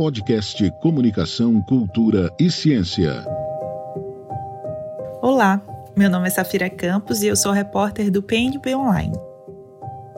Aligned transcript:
Podcast 0.00 0.70
Comunicação, 0.80 1.60
Cultura 1.60 2.32
e 2.40 2.50
Ciência. 2.50 3.22
Olá, 5.20 5.60
meu 5.94 6.08
nome 6.08 6.26
é 6.26 6.30
Safira 6.30 6.70
Campos 6.70 7.22
e 7.22 7.26
eu 7.26 7.36
sou 7.36 7.52
repórter 7.52 8.10
do 8.10 8.22
PNB 8.22 8.74
Online. 8.74 9.12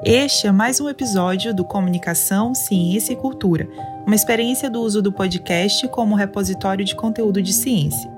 Este 0.05 0.47
é 0.47 0.53
mais 0.53 0.81
um 0.81 0.89
episódio 0.89 1.53
do 1.53 1.65
Comunicação, 1.65 2.55
Ciência 2.55 3.13
e 3.13 3.17
Cultura, 3.17 3.69
uma 4.07 4.15
experiência 4.15 4.71
do 4.71 4.80
uso 4.80 5.03
do 5.03 5.12
podcast 5.12 5.89
como 5.89 6.14
repositório 6.14 6.85
de 6.85 6.95
conteúdo 6.95 7.43
de 7.43 7.53
ciência. 7.53 8.09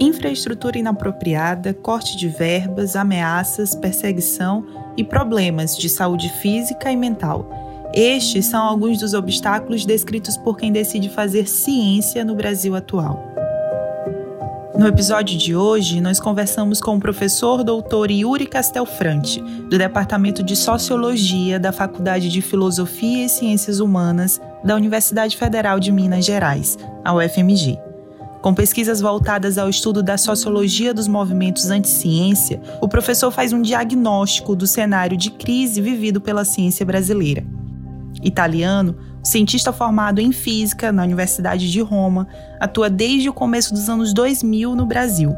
Infraestrutura 0.00 0.78
inapropriada, 0.78 1.74
corte 1.74 2.16
de 2.16 2.28
verbas, 2.28 2.96
ameaças, 2.96 3.74
perseguição 3.74 4.64
e 4.96 5.04
problemas 5.04 5.76
de 5.76 5.90
saúde 5.90 6.30
física 6.40 6.90
e 6.90 6.96
mental 6.96 7.65
estes 7.94 8.46
são 8.46 8.62
alguns 8.62 8.98
dos 8.98 9.14
obstáculos 9.14 9.84
descritos 9.84 10.36
por 10.36 10.56
quem 10.56 10.72
decide 10.72 11.08
fazer 11.08 11.48
ciência 11.48 12.24
no 12.24 12.34
Brasil 12.34 12.74
atual. 12.74 13.36
No 14.78 14.86
episódio 14.86 15.38
de 15.38 15.56
hoje, 15.56 16.02
nós 16.02 16.20
conversamos 16.20 16.82
com 16.82 16.96
o 16.96 17.00
professor 17.00 17.64
doutor 17.64 18.10
Yuri 18.10 18.46
Castelfrante, 18.46 19.40
do 19.40 19.78
Departamento 19.78 20.42
de 20.42 20.54
Sociologia 20.54 21.58
da 21.58 21.72
Faculdade 21.72 22.28
de 22.28 22.42
Filosofia 22.42 23.24
e 23.24 23.28
Ciências 23.30 23.80
Humanas 23.80 24.38
da 24.62 24.76
Universidade 24.76 25.34
Federal 25.34 25.80
de 25.80 25.90
Minas 25.90 26.26
Gerais, 26.26 26.76
a 27.02 27.14
UFMG. 27.14 27.78
Com 28.42 28.52
pesquisas 28.52 29.00
voltadas 29.00 29.56
ao 29.56 29.70
estudo 29.70 30.02
da 30.02 30.18
sociologia 30.18 30.92
dos 30.92 31.08
movimentos 31.08 31.70
anti-ciência, 31.70 32.60
o 32.82 32.86
professor 32.86 33.30
faz 33.30 33.54
um 33.54 33.62
diagnóstico 33.62 34.54
do 34.54 34.66
cenário 34.66 35.16
de 35.16 35.30
crise 35.30 35.80
vivido 35.80 36.20
pela 36.20 36.44
ciência 36.44 36.84
brasileira 36.84 37.55
italiano, 38.22 38.96
cientista 39.22 39.72
formado 39.72 40.20
em 40.20 40.32
física 40.32 40.92
na 40.92 41.02
Universidade 41.02 41.70
de 41.70 41.80
Roma, 41.80 42.26
atua 42.60 42.88
desde 42.88 43.28
o 43.28 43.32
começo 43.32 43.74
dos 43.74 43.88
anos 43.88 44.12
2000 44.12 44.74
no 44.74 44.86
Brasil. 44.86 45.34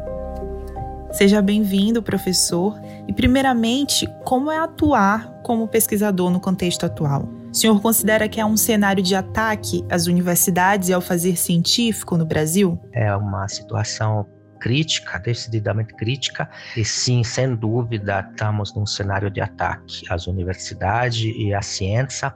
Seja 1.11 1.41
bem-vindo, 1.41 2.03
professor. 2.03 2.79
E, 3.07 3.13
primeiramente, 3.13 4.07
como 4.23 4.51
é 4.51 4.59
atuar 4.59 5.27
como 5.43 5.67
pesquisador 5.67 6.29
no 6.29 6.39
contexto 6.39 6.85
atual? 6.85 7.27
O 7.51 7.53
senhor 7.53 7.81
considera 7.81 8.29
que 8.29 8.39
é 8.39 8.45
um 8.45 8.55
cenário 8.55 9.01
de 9.01 9.15
ataque 9.15 9.83
às 9.89 10.05
universidades 10.05 10.89
e 10.89 10.93
ao 10.93 11.01
fazer 11.01 11.35
científico 11.35 12.15
no 12.15 12.25
Brasil? 12.25 12.79
É 12.93 13.13
uma 13.15 13.47
situação 13.47 14.27
crítica, 14.59 15.17
decididamente 15.17 15.95
crítica, 15.95 16.47
e 16.77 16.85
sim, 16.85 17.23
sem 17.23 17.55
dúvida, 17.55 18.27
estamos 18.29 18.75
num 18.75 18.85
cenário 18.85 19.31
de 19.31 19.41
ataque 19.41 20.03
às 20.09 20.27
universidades 20.27 21.33
e 21.35 21.53
à 21.53 21.61
ciência 21.61 22.35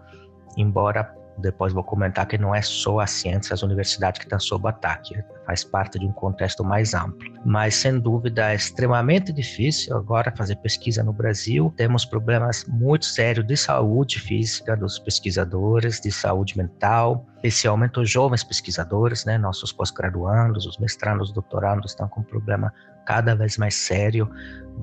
embora 0.58 1.14
depois 1.38 1.74
vou 1.74 1.84
comentar 1.84 2.28
que 2.28 2.38
não 2.38 2.54
é 2.54 2.62
só 2.62 3.00
a 3.00 3.08
ciência, 3.08 3.54
as 3.54 3.64
universidades 3.64 4.20
que 4.20 4.26
estão 4.26 4.40
sob 4.40 4.68
ataque, 4.68 5.24
faz 5.46 5.64
parte 5.64 6.00
de 6.00 6.06
um 6.06 6.12
contexto 6.12 6.64
mais 6.64 6.94
amplo. 6.94 7.32
Mas, 7.46 7.76
sem 7.76 8.00
dúvida, 8.00 8.52
é 8.52 8.56
extremamente 8.56 9.32
difícil 9.34 9.96
agora 9.96 10.34
fazer 10.36 10.56
pesquisa 10.58 11.04
no 11.04 11.14
Brasil. 11.14 11.74
Temos 11.76 12.06
problemas 12.06 12.66
muito 12.66 13.06
sérios 13.06 13.46
de 13.46 13.58
saúde 13.58 14.20
física 14.20 14.76
dos 14.76 15.00
pesquisadores, 15.00 16.00
de 16.00 16.12
saúde 16.12 16.58
mental, 16.58 17.26
especialmente 17.36 18.00
os 18.00 18.10
jovens 18.10 18.44
pesquisadores, 18.44 19.26
né? 19.26 19.38
nossos 19.38 19.72
pós-graduandos, 19.72 20.66
os 20.66 20.78
mestrandos, 20.78 21.32
doutorandos 21.34 21.92
estão 21.92 22.08
com 22.08 22.22
um 22.22 22.24
problema 22.24 22.72
cada 23.06 23.36
vez 23.36 23.58
mais 23.58 23.76
sério 23.76 24.30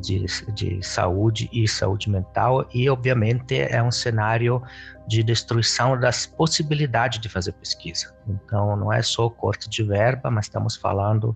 de, 0.01 0.25
de 0.55 0.83
saúde 0.83 1.49
e 1.53 1.67
saúde 1.67 2.09
mental, 2.09 2.69
e, 2.73 2.89
obviamente, 2.89 3.59
é 3.59 3.83
um 3.83 3.91
cenário 3.91 4.63
de 5.07 5.23
destruição 5.23 5.99
das 5.99 6.27
possibilidades 6.27 7.19
de 7.19 7.29
fazer 7.29 7.53
pesquisa. 7.53 8.15
Então, 8.29 8.77
não 8.77 8.93
é 8.93 9.03
só 9.03 9.29
corte 9.29 9.69
de 9.69 9.83
verba, 9.83 10.31
mas 10.31 10.49
estamos 10.51 10.77
falando 10.77 11.35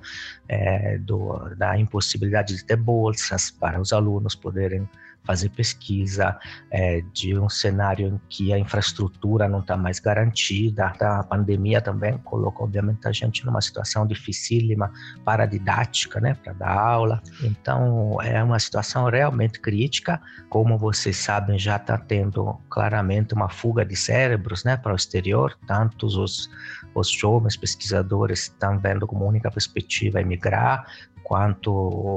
é, 0.49 0.99
do, 0.99 1.39
da 1.57 1.79
impossibilidade 1.79 2.57
de 2.57 2.65
ter 2.65 2.77
bolsas 2.77 3.51
para 3.51 3.81
os 3.81 3.93
alunos 3.93 4.35
poderem 4.35 4.89
fazer 5.25 5.49
pesquisa 5.51 6.39
é, 6.71 7.03
de 7.13 7.39
um 7.39 7.49
cenário 7.49 8.07
em 8.09 8.21
que 8.29 8.53
a 8.53 8.59
infraestrutura 8.59 9.49
não 9.49 9.61
está 9.61 9.77
mais 9.77 9.99
garantida. 9.99 10.93
A 11.01 11.23
pandemia 11.25 11.81
também 11.81 12.19
colocou, 12.19 12.67
obviamente, 12.67 13.09
a 13.09 13.13
gente 13.13 13.45
numa 13.45 13.61
situação 13.61 14.07
dificílima 14.07 14.93
para 15.25 15.45
a 15.45 15.47
didática, 15.47 16.21
né, 16.21 16.35
para 16.35 16.53
dar 16.53 16.79
aula. 16.79 17.23
Então, 17.43 18.21
é 18.23 18.43
uma 18.43 18.59
situação 18.59 19.09
realmente 19.09 19.61
crítica. 19.61 20.21
Como 20.49 20.79
vocês 20.79 21.17
sabem, 21.17 21.59
já 21.59 21.77
está 21.77 21.97
tendo 21.97 22.59
claramente 22.69 23.35
uma 23.35 23.49
fuga 23.49 23.85
de 23.85 23.97
cérebros 23.97 24.65
né, 24.65 24.77
para 24.77 24.93
o 24.93 24.97
exterior, 24.97 25.57
tantos 25.67 26.17
os, 26.17 26.51
os 26.95 27.11
jovens 27.11 27.57
pesquisadores 27.57 28.43
estão 28.43 28.79
vendo 28.79 29.07
como 29.07 29.27
única 29.27 29.51
perspectiva 29.51 30.21
emigrar, 30.21 30.85
quanto 31.23 31.73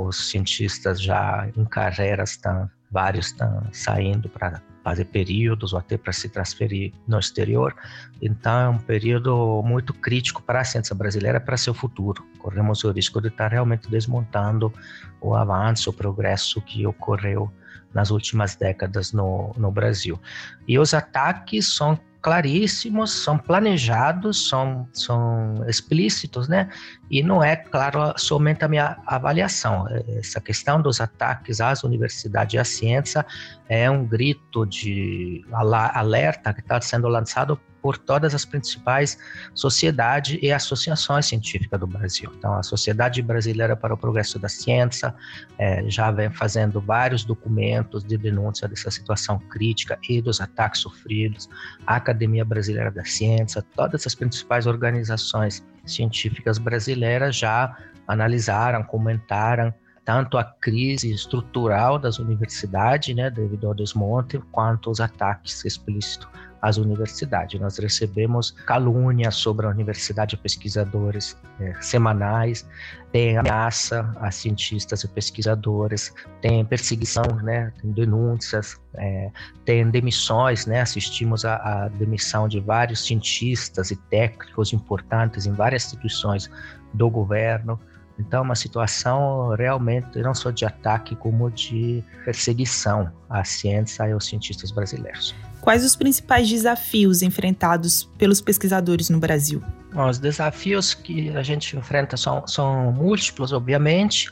os 0.05 0.29
cientistas 0.29 1.01
já 1.01 1.49
em 1.55 1.63
carreiras 1.63 2.31
estão 2.31 2.69
vários 2.91 3.27
estão 3.27 3.63
saindo 3.71 4.29
para 4.29 4.61
fazer 4.83 5.05
períodos 5.05 5.73
ou 5.73 5.79
até 5.79 5.97
para 5.97 6.13
se 6.13 6.29
transferir 6.29 6.93
no 7.05 7.19
exterior. 7.19 7.75
Então 8.21 8.59
é 8.59 8.69
um 8.69 8.77
período 8.77 9.61
muito 9.65 9.93
crítico 9.93 10.41
para 10.41 10.61
a 10.61 10.63
ciência 10.63 10.95
brasileira, 10.95 11.41
para 11.41 11.57
seu 11.57 11.73
futuro. 11.73 12.25
Corremos 12.39 12.83
o 12.85 12.91
risco 12.91 13.19
de 13.19 13.27
estar 13.27 13.51
realmente 13.51 13.89
desmontando 13.89 14.73
o 15.19 15.35
avanço, 15.35 15.89
o 15.89 15.93
progresso 15.93 16.61
que 16.61 16.87
ocorreu 16.87 17.51
nas 17.93 18.11
últimas 18.11 18.55
décadas 18.55 19.11
no, 19.11 19.53
no 19.57 19.71
Brasil. 19.71 20.19
E 20.65 20.79
os 20.79 20.93
ataques 20.93 21.75
são 21.75 21.99
claríssimos, 22.21 23.11
são 23.11 23.37
planejados, 23.37 24.49
são, 24.49 24.87
são 24.91 25.55
explícitos, 25.67 26.47
né? 26.47 26.69
E 27.09 27.23
não 27.23 27.43
é, 27.43 27.55
claro, 27.55 28.13
somente 28.17 28.65
a 28.65 28.67
minha 28.67 28.97
avaliação. 29.05 29.87
Essa 30.07 30.41
questão 30.41 30.81
dos 30.81 30.99
ataques 30.99 31.61
às 31.61 31.83
universidades 31.83 32.53
e 32.53 32.57
à 32.57 32.63
ciência 32.63 33.25
é 33.69 33.89
um 33.89 34.05
grito 34.05 34.65
de 34.65 35.45
alerta 35.51 36.53
que 36.53 36.61
está 36.61 36.81
sendo 36.81 37.07
lançado 37.07 37.59
por 37.87 37.97
todas 37.97 38.35
as 38.35 38.43
principais 38.43 39.17
sociedades 39.53 40.37
e 40.41 40.51
associações 40.51 41.25
científicas 41.25 41.79
do 41.79 41.87
Brasil. 41.87 42.29
Então, 42.37 42.53
a 42.53 42.61
Sociedade 42.61 43.21
Brasileira 43.21 43.77
para 43.77 43.93
o 43.93 43.97
Progresso 43.97 44.37
da 44.37 44.49
Ciência 44.49 45.15
é, 45.57 45.89
já 45.89 46.11
vem 46.11 46.29
fazendo 46.29 46.81
vários 46.81 47.23
documentos 47.23 48.03
de 48.03 48.17
denúncia 48.17 48.67
dessa 48.67 48.91
situação 48.91 49.39
crítica 49.39 49.97
e 50.09 50.21
dos 50.21 50.41
ataques 50.41 50.81
sofridos. 50.81 51.49
A 51.85 51.95
Academia 51.95 52.43
Brasileira 52.43 52.91
da 52.91 53.05
Ciência, 53.05 53.63
todas 53.73 54.05
as 54.05 54.13
principais 54.13 54.67
organizações 54.67 55.63
científicas 55.85 56.57
brasileiras 56.57 57.37
já 57.37 57.73
analisaram, 58.05 58.83
comentaram 58.83 59.73
tanto 60.03 60.37
a 60.37 60.43
crise 60.43 61.09
estrutural 61.09 61.97
das 61.97 62.19
universidades, 62.19 63.15
né, 63.15 63.29
devido 63.29 63.67
ao 63.67 63.73
desmonte, 63.73 64.39
quanto 64.51 64.89
os 64.89 64.99
ataques 64.99 65.63
explícitos 65.63 66.27
às 66.61 66.77
universidades. 66.77 67.59
Nós 67.59 67.77
recebemos 67.77 68.51
calúnias 68.51 69.35
sobre 69.35 69.65
a 69.65 69.69
universidade 69.69 70.31
de 70.31 70.37
pesquisadores 70.37 71.37
é, 71.59 71.73
semanais, 71.81 72.67
tem 73.11 73.37
ameaça 73.37 74.13
a 74.19 74.29
cientistas 74.31 75.03
e 75.03 75.07
pesquisadores, 75.07 76.13
tem 76.41 76.63
perseguição, 76.65 77.23
né, 77.43 77.71
tem 77.81 77.91
denúncias, 77.91 78.79
é, 78.95 79.31
tem 79.65 79.89
demissões, 79.89 80.65
né, 80.65 80.81
assistimos 80.81 81.45
à 81.45 81.89
demissão 81.97 82.47
de 82.47 82.59
vários 82.59 83.05
cientistas 83.05 83.91
e 83.91 83.95
técnicos 83.95 84.73
importantes 84.73 85.45
em 85.45 85.53
várias 85.53 85.85
instituições 85.85 86.49
do 86.93 87.09
governo. 87.09 87.79
Então, 88.19 88.39
é 88.39 88.41
uma 88.43 88.55
situação 88.55 89.55
realmente 89.55 90.19
não 90.19 90.33
só 90.33 90.49
de 90.49 90.65
ataque, 90.65 91.15
como 91.15 91.51
de 91.51 92.03
perseguição 92.25 93.11
à 93.29 93.43
ciência 93.43 94.07
e 94.07 94.11
aos 94.11 94.25
cientistas 94.25 94.71
brasileiros. 94.71 95.35
Quais 95.61 95.83
os 95.83 95.95
principais 95.95 96.49
desafios 96.49 97.21
enfrentados 97.21 98.09
pelos 98.17 98.41
pesquisadores 98.41 99.09
no 99.09 99.19
Brasil? 99.19 99.61
Bom, 99.93 100.09
os 100.09 100.17
desafios 100.17 100.93
que 100.93 101.35
a 101.35 101.43
gente 101.43 101.75
enfrenta 101.77 102.17
são, 102.17 102.45
são 102.47 102.91
múltiplos, 102.91 103.51
obviamente. 103.53 104.31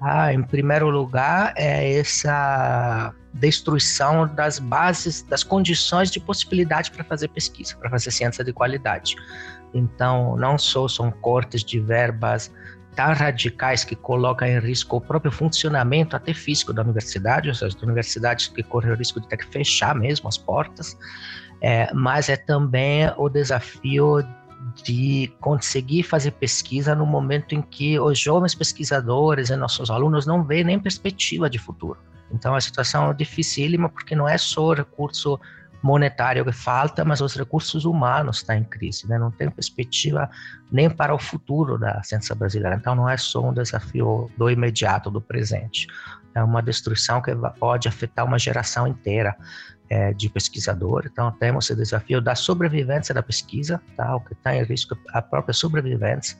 Ah, 0.00 0.32
em 0.32 0.42
primeiro 0.42 0.90
lugar, 0.90 1.54
é 1.56 1.94
essa 1.94 3.14
destruição 3.34 4.26
das 4.34 4.58
bases, 4.58 5.22
das 5.22 5.42
condições 5.42 6.10
de 6.10 6.20
possibilidade 6.20 6.90
para 6.90 7.04
fazer 7.04 7.28
pesquisa, 7.28 7.76
para 7.76 7.88
fazer 7.88 8.10
ciência 8.10 8.44
de 8.44 8.52
qualidade. 8.52 9.14
Então, 9.72 10.36
não 10.36 10.58
só 10.58 10.86
são 10.86 11.10
cortes 11.10 11.64
de 11.64 11.80
verbas 11.80 12.52
tão 12.94 13.12
radicais 13.12 13.84
que 13.84 13.96
colocam 13.96 14.46
em 14.46 14.58
risco 14.58 14.96
o 14.96 15.00
próprio 15.00 15.32
funcionamento 15.32 16.14
até 16.14 16.34
físico 16.34 16.72
da 16.72 16.82
universidade, 16.82 17.48
ou 17.48 17.54
seja, 17.54 17.76
universidades 17.82 18.48
que 18.48 18.62
correm 18.62 18.92
o 18.92 18.94
risco 18.94 19.20
de 19.20 19.28
ter 19.28 19.38
que 19.38 19.46
fechar 19.46 19.94
mesmo 19.94 20.28
as 20.28 20.36
portas, 20.36 20.96
é, 21.60 21.92
mas 21.94 22.28
é 22.28 22.36
também 22.36 23.10
o 23.16 23.28
desafio 23.28 24.22
de 24.84 25.32
conseguir 25.40 26.02
fazer 26.02 26.32
pesquisa 26.32 26.94
no 26.94 27.04
momento 27.04 27.54
em 27.54 27.62
que 27.62 27.98
os 27.98 28.18
jovens 28.18 28.54
pesquisadores 28.54 29.50
e 29.50 29.56
nossos 29.56 29.90
alunos 29.90 30.26
não 30.26 30.44
veem 30.44 30.64
nem 30.64 30.78
perspectiva 30.78 31.50
de 31.50 31.58
futuro. 31.58 31.98
Então 32.32 32.54
a 32.54 32.60
situação 32.60 33.10
é 33.10 33.14
dificílima 33.14 33.88
porque 33.88 34.14
não 34.14 34.28
é 34.28 34.38
só 34.38 34.72
recurso 34.72 35.38
monetário 35.82 36.44
que 36.44 36.52
falta, 36.52 37.04
mas 37.04 37.20
os 37.20 37.34
recursos 37.34 37.84
humanos 37.84 38.38
estão 38.38 38.56
em 38.56 38.64
crise, 38.64 39.08
né? 39.08 39.18
não 39.18 39.30
tem 39.30 39.50
perspectiva 39.50 40.30
nem 40.70 40.88
para 40.88 41.14
o 41.14 41.18
futuro 41.18 41.76
da 41.76 42.02
ciência 42.02 42.34
brasileira. 42.34 42.76
Então, 42.76 42.94
não 42.94 43.08
é 43.08 43.16
só 43.16 43.48
um 43.48 43.52
desafio 43.52 44.30
do 44.38 44.48
imediato, 44.48 45.10
do 45.10 45.20
presente, 45.20 45.86
é 46.34 46.42
uma 46.42 46.62
destruição 46.62 47.20
que 47.20 47.34
pode 47.58 47.88
afetar 47.88 48.24
uma 48.24 48.38
geração 48.38 48.86
inteira 48.86 49.36
é, 49.90 50.14
de 50.14 50.30
pesquisadores. 50.30 51.10
Então, 51.12 51.30
temos 51.32 51.66
esse 51.66 51.76
desafio 51.76 52.20
da 52.20 52.34
sobrevivência 52.34 53.14
da 53.14 53.22
pesquisa, 53.22 53.82
tá? 53.96 54.16
o 54.16 54.20
que 54.20 54.32
está 54.32 54.56
em 54.56 54.62
risco 54.62 54.94
é 54.94 55.18
a 55.18 55.20
própria 55.20 55.52
sobrevivência 55.52 56.38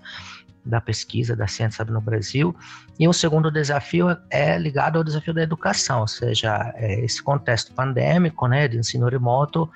da 0.64 0.80
pesquisa 0.80 1.34
da 1.34 1.46
ciência 1.46 1.84
no 1.84 2.00
Brasil. 2.00 2.54
E 2.98 3.08
o 3.08 3.12
segundo 3.12 3.50
desafio 3.50 4.16
é 4.30 4.56
ligado 4.58 4.96
ao 4.96 5.04
desafio 5.04 5.34
da 5.34 5.42
educação, 5.42 6.00
ou 6.00 6.08
seja, 6.08 6.72
é, 6.76 7.04
esse 7.04 7.22
contexto 7.22 7.72
pandêmico, 7.72 8.46
né, 8.46 8.68
de 8.68 8.78
ensino 8.78 9.08
remoto, 9.08 9.68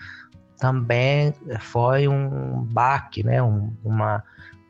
também 0.58 1.34
foi 1.60 2.08
um 2.08 2.62
baque, 2.64 3.22
né, 3.22 3.42
um, 3.42 3.74
uma, 3.84 4.22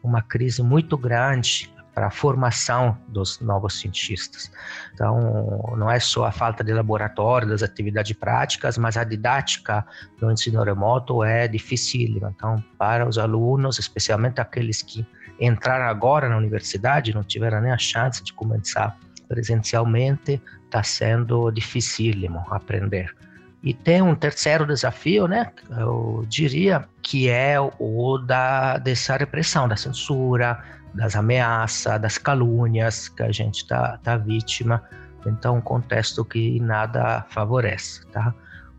uma 0.02 0.22
crise 0.22 0.62
muito 0.62 0.96
grande 0.96 1.72
para 1.94 2.08
a 2.08 2.10
formação 2.10 2.98
dos 3.08 3.40
novos 3.40 3.80
cientistas. 3.80 4.52
Então, 4.92 5.74
não 5.78 5.90
é 5.90 5.98
só 5.98 6.26
a 6.26 6.30
falta 6.30 6.62
de 6.62 6.70
laboratório, 6.70 7.48
das 7.48 7.62
atividades 7.62 8.14
práticas, 8.14 8.76
mas 8.76 8.98
a 8.98 9.04
didática 9.04 9.82
do 10.20 10.30
ensino 10.30 10.62
remoto 10.62 11.24
é 11.24 11.48
dificílima. 11.48 12.34
Então, 12.36 12.62
para 12.76 13.08
os 13.08 13.16
alunos, 13.16 13.78
especialmente 13.78 14.42
aqueles 14.42 14.82
que 14.82 15.06
entraram 15.40 15.86
agora 15.86 16.28
na 16.28 16.36
universidade, 16.36 17.14
não 17.14 17.22
tiveram 17.22 17.60
nem 17.60 17.72
a 17.72 17.78
chance 17.78 18.22
de 18.22 18.32
começar 18.32 18.96
presencialmente, 19.28 20.40
está 20.64 20.82
sendo 20.82 21.50
dificílimo 21.50 22.44
aprender. 22.50 23.14
E 23.62 23.74
tem 23.74 24.00
um 24.00 24.14
terceiro 24.14 24.66
desafio, 24.66 25.26
né? 25.26 25.50
Eu 25.70 26.24
diria 26.28 26.84
que 27.02 27.28
é 27.28 27.56
o 27.60 28.18
da 28.18 28.78
dessa 28.78 29.16
repressão, 29.16 29.66
da 29.66 29.76
censura, 29.76 30.62
das 30.94 31.16
ameaças, 31.16 32.00
das 32.00 32.16
calúnias 32.16 33.08
que 33.08 33.22
a 33.22 33.32
gente 33.32 33.62
está 33.62 33.98
tá 33.98 34.16
vítima. 34.16 34.82
Então, 35.26 35.56
um 35.56 35.60
contexto 35.60 36.24
que 36.24 36.60
nada 36.60 37.26
favorece, 37.30 38.06
tá? 38.06 38.32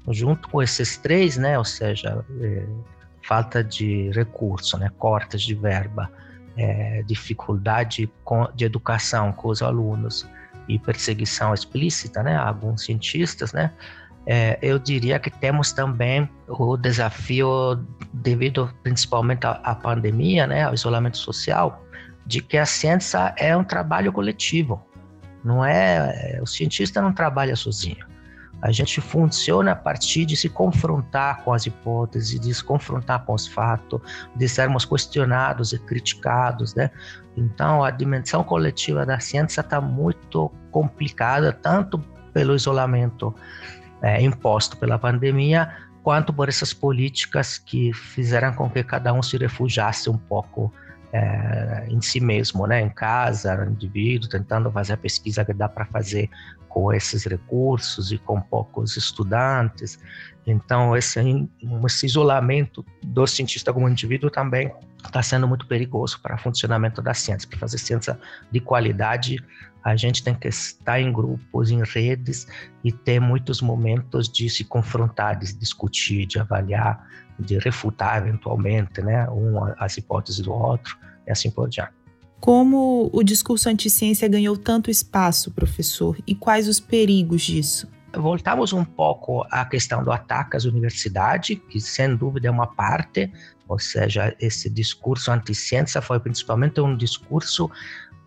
Junto 0.10 0.48
com 0.48 0.64
esses 0.64 0.96
três, 0.96 1.36
né, 1.36 1.58
ou 1.58 1.66
seja, 1.66 2.24
é, 2.40 2.66
falta 3.22 3.62
de 3.62 4.10
recurso, 4.12 4.78
né, 4.78 4.90
cortes 4.98 5.42
de 5.42 5.54
verba, 5.54 6.10
é, 6.58 7.04
dificuldade 7.04 8.10
de 8.56 8.66
educação 8.66 9.32
com 9.32 9.50
os 9.50 9.62
alunos 9.62 10.28
e 10.68 10.78
perseguição 10.78 11.54
explícita, 11.54 12.24
né, 12.24 12.36
alguns 12.36 12.84
cientistas, 12.84 13.54
né, 13.54 13.72
é, 14.26 14.60
eu 14.62 14.78
diria 14.78 15.18
que 15.20 15.30
temos 15.30 15.72
também 15.72 16.30
o 16.50 16.76
desafio 16.76 17.80
devido 18.12 18.70
principalmente 18.84 19.48
à, 19.48 19.52
à 19.64 19.74
pandemia, 19.74 20.46
né, 20.46 20.64
ao 20.64 20.74
isolamento 20.74 21.18
social, 21.18 21.82
de 22.26 22.42
que 22.42 22.58
a 22.58 22.66
ciência 22.66 23.34
é 23.38 23.56
um 23.56 23.64
trabalho 23.64 24.12
coletivo. 24.12 24.86
Não 25.46 25.64
é, 25.64 26.40
o 26.42 26.46
cientista 26.46 27.02
não 27.02 27.14
trabalha 27.14 27.56
sozinho. 27.56 28.06
A 28.62 28.72
gente 28.72 29.00
funciona 29.00 29.72
a 29.72 29.76
partir 29.76 30.26
de 30.26 30.36
se 30.36 30.50
confrontar 30.50 31.44
com 31.44 31.54
as 31.54 31.66
hipóteses, 31.66 32.40
de 32.40 32.54
se 32.54 32.64
confrontar 32.64 33.24
com 33.26 33.34
os 33.34 33.48
fatos, 33.48 34.02
de 34.36 34.50
sermos 34.50 34.84
questionados 34.84 35.74
e 35.74 35.80
criticados, 35.80 36.74
né? 36.74 36.90
Então, 37.36 37.84
a 37.84 37.92
dimensão 37.92 38.44
coletiva 38.44 39.06
da 39.06 39.20
ciência 39.20 39.62
está 39.62 39.80
muito 39.80 40.52
complicada, 40.72 41.54
tanto 41.54 42.00
pelo 42.34 42.56
isolamento 42.56 43.34
é, 44.02 44.22
imposto 44.22 44.78
pela 44.78 44.98
pandemia, 44.98 45.72
quanto 46.04 46.34
por 46.34 46.50
essas 46.50 46.74
políticas 46.74 47.58
que 47.58 47.94
fizeram 47.94 48.54
com 48.54 48.70
que 48.70 48.84
cada 48.84 49.14
um 49.14 49.22
se 49.22 49.38
refugiasse 49.38 50.10
um 50.10 50.18
pouco 50.18 50.72
é, 51.12 51.86
em 51.90 52.02
si 52.02 52.20
mesmo, 52.20 52.68
né, 52.68 52.82
em 52.82 52.90
casa, 52.90 53.56
no 53.56 53.72
indivíduo, 53.72 54.30
tentando 54.30 54.72
fazer 54.72 54.94
a 54.94 54.98
pesquisa 54.98 55.44
que 55.46 55.54
dá 55.54 55.68
para 55.70 55.86
fazer 55.86 56.30
com 56.78 56.94
esses 56.94 57.24
recursos 57.26 58.12
e 58.12 58.20
com 58.20 58.40
poucos 58.40 58.96
estudantes. 58.96 59.98
Então, 60.46 60.96
esse, 60.96 61.20
esse 61.88 62.06
isolamento 62.06 62.86
do 63.04 63.26
cientista 63.26 63.74
como 63.74 63.90
indivíduo 63.90 64.30
também 64.30 64.72
está 65.04 65.24
sendo 65.24 65.48
muito 65.48 65.66
perigoso 65.66 66.22
para 66.22 66.36
o 66.36 66.38
funcionamento 66.38 67.02
da 67.02 67.16
ciência. 67.16 67.50
Para 67.50 67.58
fazer 67.58 67.80
ciência 67.80 68.20
de 68.52 68.60
qualidade, 68.60 69.44
a 69.84 69.96
gente 69.96 70.24
tem 70.24 70.36
que 70.36 70.50
estar 70.50 71.02
em 71.02 71.12
grupos, 71.12 71.72
em 71.72 71.82
redes 71.84 72.48
e 72.84 72.92
ter 72.92 73.20
muitos 73.20 73.60
momentos 73.60 74.30
de 74.30 74.48
se 74.48 74.64
confrontar, 74.64 75.40
de 75.40 75.52
discutir, 75.58 76.28
de 76.28 76.38
avaliar 76.38 77.08
de 77.40 77.58
refutar 77.58 78.18
eventualmente, 78.18 79.02
né, 79.02 79.28
um 79.30 79.64
as 79.80 79.98
hipóteses 79.98 80.42
do 80.42 80.54
outro 80.54 80.96
e 81.26 81.32
assim 81.32 81.52
por 81.52 81.70
diante. 81.70 81.97
Como 82.40 83.10
o 83.12 83.24
discurso 83.24 83.68
anti-ciência 83.68 84.28
ganhou 84.28 84.56
tanto 84.56 84.92
espaço, 84.92 85.52
professor, 85.52 86.18
e 86.26 86.36
quais 86.36 86.68
os 86.68 86.80
perigos 86.80 87.42
disso? 87.42 87.88
Voltamos 88.16 88.74
um 88.74 88.86
pouco 88.86 89.46
à 89.52 89.66
questão 89.66 90.04
do 90.04 90.12
ataque 90.12 90.56
às 90.56 90.66
universidades, 90.66 91.60
que 91.70 91.80
sem 91.80 92.16
dúvida 92.16 92.48
é 92.48 92.52
uma 92.52 92.68
parte, 92.68 93.32
ou 93.68 93.78
seja, 93.78 94.36
esse 94.40 94.70
discurso 94.70 95.32
anti-ciência 95.32 96.02
foi 96.02 96.20
principalmente 96.20 96.80
um 96.80 96.96
discurso 96.96 97.70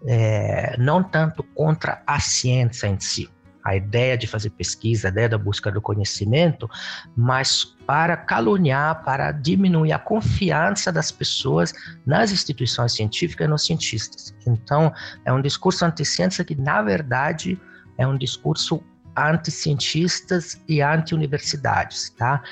é, 0.07 0.77
não 0.79 1.03
tanto 1.03 1.43
contra 1.43 2.03
a 2.07 2.21
ciência 2.21 2.87
em 2.87 2.99
si, 2.99 3.29
a 3.71 3.77
ideia 3.77 4.19
de 4.19 4.27
fazer 4.27 4.51
pesquisa, 4.51 5.09
a 5.09 5.11
ideia 5.11 5.29
da 5.29 5.39
busca 5.39 5.71
do 5.71 5.81
conhecimento, 5.81 6.69
mas 7.17 7.65
para 7.87 8.17
caluniar, 8.17 9.05
para 9.05 9.31
diminuir 9.31 9.93
a 9.93 9.99
confiança 9.99 10.91
das 10.91 11.13
pessoas 11.13 11.73
nas 12.05 12.33
instituições 12.33 12.93
científicas 12.93 13.47
e 13.47 13.51
nos 13.51 13.65
cientistas. 13.65 14.35
Então, 14.45 14.93
é 15.25 15.33
um 15.33 15.41
discurso 15.41 15.85
anti-ciência 15.85 16.45
que, 16.45 16.57
na 16.57 16.83
verdade, 16.83 17.59
é 17.97 18.05
um 18.05 18.19
discurso 18.19 18.83
anti-cientistas 19.17 20.61
e 20.69 20.83
anti-universidades, 20.83 22.11
tá? 22.11 22.43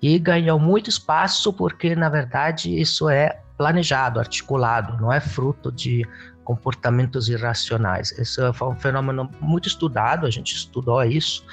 E 0.00 0.16
ganhou 0.18 0.60
muito 0.60 0.88
espaço 0.88 1.52
porque, 1.52 1.96
na 1.96 2.08
verdade, 2.08 2.78
isso 2.78 3.08
é 3.08 3.40
planejado, 3.56 4.20
articulado, 4.20 4.96
não 5.00 5.12
é 5.12 5.18
fruto 5.18 5.72
de 5.72 6.06
comportamentos 6.48 7.28
irracionais. 7.28 8.10
Esse 8.18 8.40
foi 8.54 8.68
um 8.68 8.74
fenômeno 8.74 9.30
muito 9.38 9.68
estudado, 9.68 10.24
a 10.26 10.30
gente 10.30 10.54
estudou 10.54 11.04
isso 11.04 11.44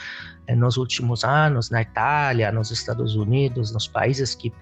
é, 0.47 0.56
nos 0.56 0.77
últimos 0.77 1.25
anos 1.25 1.69
na 1.69 1.81
Itália, 1.81 2.50
nos 2.50 2.71
Estados 2.71 3.13
Unidos, 3.13 3.74
nos 3.74 3.89
países 3.89 4.33
que 4.33 4.53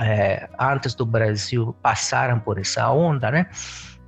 é, 0.00 0.50
antes 0.58 0.92
do 0.92 1.06
Brasil 1.06 1.72
passaram 1.80 2.40
por 2.40 2.58
essa 2.58 2.90
onda, 2.90 3.30
né? 3.30 3.46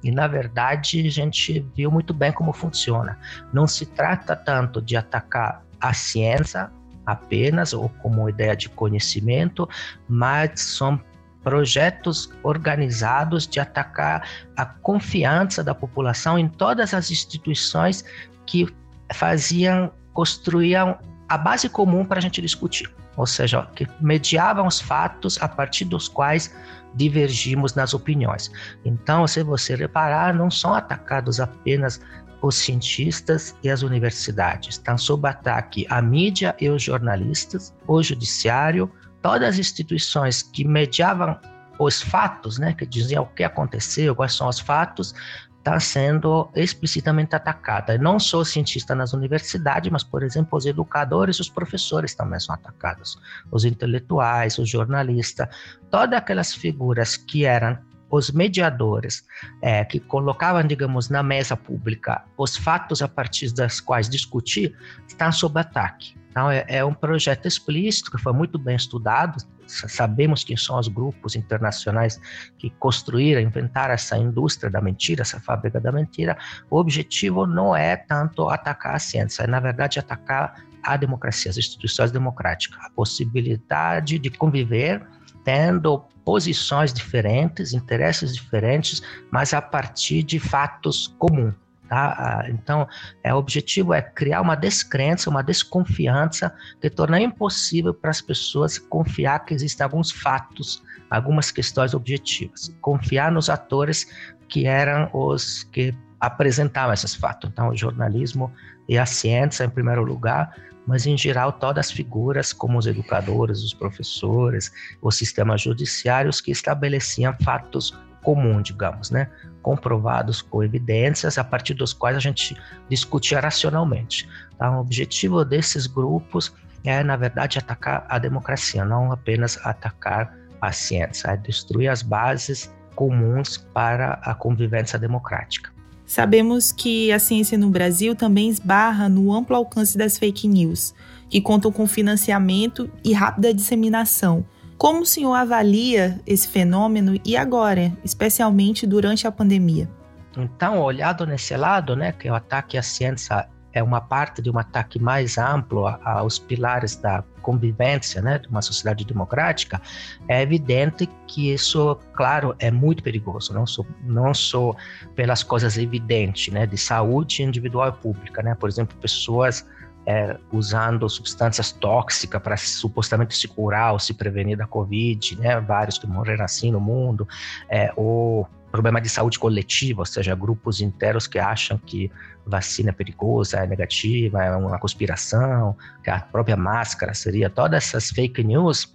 E 0.02 0.10
na 0.10 0.26
verdade 0.26 1.06
a 1.06 1.10
gente 1.10 1.64
viu 1.76 1.92
muito 1.92 2.12
bem 2.12 2.32
como 2.32 2.52
funciona. 2.52 3.16
Não 3.52 3.68
se 3.68 3.86
trata 3.86 4.34
tanto 4.34 4.82
de 4.82 4.96
atacar 4.96 5.62
a 5.80 5.94
ciência 5.94 6.72
apenas 7.06 7.72
ou 7.72 7.88
como 8.02 8.28
ideia 8.28 8.56
de 8.56 8.68
conhecimento, 8.68 9.68
mas 10.08 10.60
são 10.60 11.00
projetos 11.42 12.30
organizados 12.42 13.46
de 13.46 13.60
atacar 13.60 14.28
a 14.56 14.64
confiança 14.66 15.62
da 15.62 15.74
população 15.74 16.38
em 16.38 16.48
todas 16.48 16.92
as 16.92 17.10
instituições 17.10 18.04
que 18.46 18.66
faziam, 19.12 19.92
construíam 20.12 20.98
a 21.28 21.38
base 21.38 21.68
comum 21.68 22.04
para 22.04 22.18
a 22.18 22.22
gente 22.22 22.40
discutir, 22.40 22.90
ou 23.16 23.26
seja, 23.26 23.66
que 23.74 23.86
mediavam 24.00 24.66
os 24.66 24.80
fatos 24.80 25.40
a 25.40 25.48
partir 25.48 25.84
dos 25.84 26.08
quais 26.08 26.54
divergimos 26.94 27.74
nas 27.74 27.94
opiniões. 27.94 28.50
Então, 28.84 29.26
se 29.26 29.42
você 29.42 29.74
reparar, 29.74 30.34
não 30.34 30.50
são 30.50 30.74
atacados 30.74 31.38
apenas 31.38 32.00
os 32.40 32.54
cientistas 32.56 33.54
e 33.62 33.68
as 33.70 33.82
universidades, 33.82 34.76
estão 34.76 34.96
sob 34.96 35.28
ataque 35.28 35.86
a 35.90 36.00
mídia 36.00 36.54
e 36.60 36.68
os 36.68 36.82
jornalistas, 36.82 37.74
o 37.86 38.02
judiciário, 38.02 38.90
todas 39.22 39.50
as 39.50 39.58
instituições 39.58 40.42
que 40.42 40.64
mediavam 40.64 41.38
os 41.78 42.02
fatos, 42.02 42.58
né, 42.58 42.72
que 42.72 42.84
diziam 42.84 43.22
o 43.22 43.26
que 43.26 43.44
aconteceu, 43.44 44.14
quais 44.14 44.34
são 44.34 44.48
os 44.48 44.58
fatos, 44.58 45.14
está 45.58 45.78
sendo 45.78 46.50
explicitamente 46.54 47.36
atacada. 47.36 47.98
Não 47.98 48.18
só 48.18 48.38
os 48.38 48.48
cientistas 48.48 48.96
nas 48.96 49.12
universidades, 49.12 49.90
mas, 49.90 50.02
por 50.02 50.22
exemplo, 50.22 50.56
os 50.56 50.66
educadores 50.66 51.38
os 51.38 51.48
professores 51.48 52.14
também 52.14 52.40
são 52.40 52.54
atacados. 52.54 53.18
Os 53.50 53.64
intelectuais, 53.64 54.58
os 54.58 54.68
jornalistas, 54.68 55.48
todas 55.90 56.18
aquelas 56.18 56.54
figuras 56.54 57.16
que 57.16 57.44
eram 57.44 57.78
os 58.10 58.30
mediadores, 58.30 59.24
é, 59.60 59.84
que 59.84 60.00
colocavam, 60.00 60.62
digamos, 60.62 61.10
na 61.10 61.22
mesa 61.22 61.56
pública 61.56 62.24
os 62.38 62.56
fatos 62.56 63.02
a 63.02 63.08
partir 63.08 63.52
das 63.52 63.80
quais 63.80 64.08
discutir, 64.08 64.74
estão 65.06 65.30
sob 65.30 65.60
ataque. 65.60 66.16
Então, 66.38 66.52
é, 66.52 66.64
é 66.68 66.84
um 66.84 66.94
projeto 66.94 67.48
explícito 67.48 68.12
que 68.12 68.18
foi 68.18 68.32
muito 68.32 68.60
bem 68.60 68.76
estudado. 68.76 69.44
Sabemos 69.66 70.44
quem 70.44 70.56
são 70.56 70.78
os 70.78 70.86
grupos 70.86 71.34
internacionais 71.34 72.20
que 72.56 72.70
construíram, 72.78 73.40
inventaram 73.40 73.92
essa 73.92 74.16
indústria 74.16 74.70
da 74.70 74.80
mentira, 74.80 75.22
essa 75.22 75.40
fábrica 75.40 75.80
da 75.80 75.90
mentira. 75.90 76.38
O 76.70 76.78
objetivo 76.78 77.44
não 77.44 77.74
é 77.74 77.96
tanto 77.96 78.48
atacar 78.48 78.94
a 78.94 78.98
ciência, 79.00 79.42
é, 79.42 79.46
na 79.48 79.58
verdade, 79.58 79.98
atacar 79.98 80.62
a 80.80 80.96
democracia, 80.96 81.50
as 81.50 81.58
instituições 81.58 82.12
democráticas, 82.12 82.78
a 82.84 82.90
possibilidade 82.90 84.16
de 84.16 84.30
conviver 84.30 85.04
tendo 85.42 86.04
posições 86.24 86.92
diferentes, 86.92 87.72
interesses 87.72 88.32
diferentes, 88.32 89.02
mas 89.28 89.52
a 89.52 89.60
partir 89.60 90.22
de 90.22 90.38
fatos 90.38 91.12
comuns. 91.18 91.54
Tá? 91.88 92.44
Então, 92.50 92.86
é, 93.24 93.32
o 93.32 93.38
objetivo 93.38 93.94
é 93.94 94.02
criar 94.02 94.42
uma 94.42 94.54
descrença, 94.54 95.30
uma 95.30 95.42
desconfiança 95.42 96.54
que 96.80 96.90
torna 96.90 97.18
impossível 97.18 97.94
para 97.94 98.10
as 98.10 98.20
pessoas 98.20 98.78
confiar 98.78 99.38
que 99.46 99.54
existem 99.54 99.84
alguns 99.84 100.10
fatos, 100.10 100.82
algumas 101.10 101.50
questões 101.50 101.94
objetivas. 101.94 102.76
Confiar 102.82 103.32
nos 103.32 103.48
atores 103.48 104.06
que 104.48 104.66
eram 104.66 105.08
os 105.14 105.64
que 105.64 105.94
apresentavam 106.20 106.92
esses 106.92 107.14
fatos. 107.14 107.48
Então, 107.50 107.70
o 107.70 107.76
jornalismo 107.76 108.52
e 108.86 108.98
a 108.98 109.06
ciência, 109.06 109.64
em 109.64 109.70
primeiro 109.70 110.04
lugar, 110.04 110.54
mas 110.86 111.06
em 111.06 111.16
geral 111.16 111.52
todas 111.52 111.86
as 111.86 111.92
figuras, 111.92 112.52
como 112.52 112.78
os 112.78 112.86
educadores, 112.86 113.62
os 113.62 113.72
professores, 113.72 114.70
os 115.00 115.16
sistemas 115.16 115.62
judiciários 115.62 116.40
que 116.40 116.50
estabeleciam 116.50 117.34
fatos 117.42 117.94
comuns, 118.22 118.64
digamos, 118.64 119.10
né? 119.10 119.28
comprovados 119.62 120.40
com 120.40 120.62
evidências, 120.62 121.36
a 121.36 121.44
partir 121.44 121.74
dos 121.74 121.92
quais 121.92 122.16
a 122.16 122.20
gente 122.20 122.56
discutia 122.88 123.40
racionalmente. 123.40 124.28
Então, 124.54 124.76
o 124.76 124.80
objetivo 124.80 125.44
desses 125.44 125.86
grupos 125.86 126.52
é, 126.84 127.02
na 127.02 127.16
verdade, 127.16 127.58
atacar 127.58 128.06
a 128.08 128.18
democracia, 128.18 128.84
não 128.84 129.12
apenas 129.12 129.58
atacar 129.64 130.36
a 130.60 130.72
ciência, 130.72 131.28
é 131.28 131.36
destruir 131.36 131.88
as 131.88 132.02
bases 132.02 132.72
comuns 132.94 133.58
para 133.72 134.14
a 134.22 134.34
convivência 134.34 134.98
democrática. 134.98 135.70
Sabemos 136.06 136.72
que 136.72 137.12
a 137.12 137.18
ciência 137.18 137.58
no 137.58 137.68
Brasil 137.68 138.14
também 138.14 138.48
esbarra 138.48 139.08
no 139.08 139.32
amplo 139.32 139.54
alcance 139.54 139.98
das 139.98 140.18
fake 140.18 140.48
news, 140.48 140.94
que 141.28 141.40
contam 141.40 141.70
com 141.70 141.86
financiamento 141.86 142.90
e 143.04 143.12
rápida 143.12 143.52
disseminação. 143.52 144.44
Como 144.78 145.00
o 145.00 145.06
senhor 145.06 145.34
avalia 145.34 146.20
esse 146.24 146.46
fenômeno 146.46 147.20
e 147.24 147.36
agora, 147.36 147.92
especialmente 148.04 148.86
durante 148.86 149.26
a 149.26 149.32
pandemia? 149.32 149.90
Então, 150.36 150.80
olhado 150.80 151.26
nesse 151.26 151.56
lado, 151.56 151.96
né, 151.96 152.12
que 152.12 152.30
o 152.30 152.34
ataque 152.34 152.78
à 152.78 152.82
ciência 152.82 153.48
é 153.72 153.82
uma 153.82 154.00
parte 154.00 154.40
de 154.40 154.48
um 154.48 154.56
ataque 154.56 155.00
mais 155.00 155.36
amplo 155.36 155.84
aos 156.04 156.38
pilares 156.38 156.94
da 156.94 157.24
convivência, 157.42 158.22
né, 158.22 158.38
de 158.38 158.46
uma 158.46 158.62
sociedade 158.62 159.04
democrática, 159.04 159.82
é 160.28 160.42
evidente 160.42 161.08
que 161.26 161.52
isso, 161.52 161.98
claro, 162.14 162.54
é 162.60 162.70
muito 162.70 163.02
perigoso, 163.02 163.52
não 163.52 163.66
só, 163.66 163.84
não 164.04 164.32
só 164.32 164.76
pelas 165.16 165.42
coisas 165.42 165.76
evidentes, 165.76 166.54
né, 166.54 166.66
de 166.66 166.78
saúde 166.78 167.42
individual 167.42 167.88
e 167.88 167.92
pública, 167.92 168.42
né, 168.42 168.54
por 168.54 168.68
exemplo, 168.68 168.96
pessoas 168.98 169.66
é, 170.08 170.38
usando 170.50 171.06
substâncias 171.06 171.70
tóxicas 171.70 172.40
para 172.40 172.56
supostamente 172.56 173.36
se 173.36 173.46
curar 173.46 173.92
ou 173.92 173.98
se 173.98 174.14
prevenir 174.14 174.56
da 174.56 174.66
Covid, 174.66 175.38
né, 175.38 175.60
vários 175.60 175.98
que 175.98 176.06
morreram 176.06 176.46
assim 176.46 176.72
no 176.72 176.80
mundo, 176.80 177.28
é, 177.68 177.92
ou 177.94 178.48
problema 178.72 179.02
de 179.02 179.08
saúde 179.10 179.38
coletiva, 179.38 180.00
ou 180.00 180.06
seja, 180.06 180.34
grupos 180.34 180.80
inteiros 180.80 181.26
que 181.26 181.38
acham 181.38 181.76
que 181.76 182.10
vacina 182.46 182.88
é 182.88 182.92
perigosa, 182.92 183.58
é 183.58 183.66
negativa, 183.66 184.42
é 184.42 184.56
uma 184.56 184.78
conspiração, 184.78 185.76
que 186.02 186.08
a 186.08 186.20
própria 186.20 186.56
máscara 186.56 187.12
seria, 187.12 187.50
todas 187.50 187.84
essas 187.84 188.08
fake 188.08 188.42
news, 188.42 188.90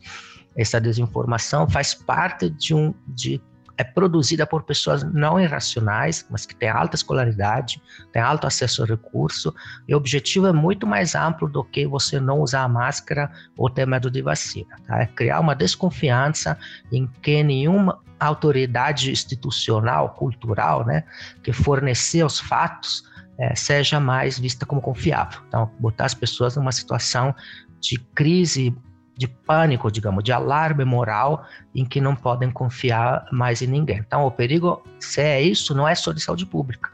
essa 0.58 0.82
desinformação 0.82 1.70
faz 1.70 1.94
parte 1.94 2.50
de 2.50 2.74
um 2.74 2.92
de 3.08 3.40
é 3.78 3.84
produzida 3.84 4.46
por 4.46 4.64
pessoas 4.64 5.04
não 5.04 5.40
irracionais, 5.40 6.26
mas 6.30 6.46
que 6.46 6.56
têm 6.56 6.70
alta 6.70 6.96
escolaridade, 6.96 7.82
têm 8.12 8.22
alto 8.22 8.46
acesso 8.46 8.82
ao 8.82 8.88
recurso, 8.88 9.54
e 9.88 9.94
o 9.94 9.98
objetivo 9.98 10.48
é 10.48 10.54
muito 10.54 10.86
mais 10.86 11.16
amplo 11.16 11.50
do 11.50 11.64
que 11.64 11.88
você 11.88 12.20
não 12.20 12.40
usar 12.40 12.64
a 12.64 12.68
máscara 12.68 13.32
ou 13.58 13.70
ter 13.70 13.88
medo 13.88 14.12
de 14.12 14.22
vacina. 14.22 14.76
Tá? 14.88 15.02
É 15.02 15.06
criar 15.08 15.40
uma 15.40 15.56
desconfiança 15.56 16.58
em 16.92 17.08
que 17.22 17.44
nenhuma 17.44 18.00
autoridade 18.20 19.12
institucional, 19.12 20.10
cultural, 20.12 20.86
né, 20.86 21.04
que 21.42 21.52
fornecer 21.52 22.24
os 22.24 22.40
fatos, 22.40 23.04
é, 23.38 23.56
seja 23.56 24.00
mais 24.00 24.38
vista 24.38 24.66
como 24.66 24.82
confiável. 24.82 25.42
Então, 25.48 25.70
botar 25.80 26.06
as 26.06 26.14
pessoas 26.14 26.56
numa 26.56 26.72
situação 26.72 27.36
de 27.80 27.98
crise, 27.98 28.74
de 29.16 29.28
pânico, 29.28 29.92
digamos, 29.92 30.24
de 30.24 30.32
alarme 30.32 30.84
moral, 30.84 31.46
em 31.74 31.86
que 31.86 32.02
não 32.02 32.16
podem 32.16 32.50
confiar 32.50 33.28
mais 33.32 33.62
em 33.62 33.68
ninguém. 33.68 34.00
Então, 34.00 34.26
o 34.26 34.32
perigo, 34.32 34.84
se 35.00 35.22
é 35.22 35.42
isso, 35.42 35.76
não 35.76 35.88
é 35.88 35.94
só 35.94 36.12
de 36.12 36.22
saúde 36.22 36.46
pública, 36.46 36.90